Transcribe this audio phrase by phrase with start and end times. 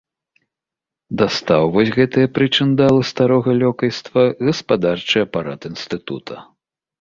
[1.21, 6.35] Дастаў вось гэтыя прычындалы старога лёкайства гаспадарчы апарат інстытута.